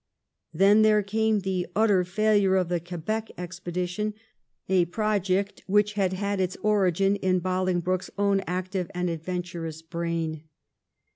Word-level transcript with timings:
Then 0.51 0.81
there 0.81 1.03
came 1.03 1.41
the 1.41 1.67
utter 1.75 2.03
failure 2.03 2.55
of 2.55 2.69
the 2.69 2.79
Quebec 2.79 3.29
expedi 3.37 3.87
tion, 3.87 4.15
a 4.67 4.85
project 4.85 5.63
which 5.67 5.93
had 5.93 6.13
had 6.13 6.39
its 6.39 6.57
origin 6.63 7.17
in 7.17 7.37
Boling 7.37 7.81
broke's 7.81 8.09
own 8.17 8.39
active 8.47 8.89
and 8.95 9.11
adventurous 9.11 9.83
brain. 9.83 10.45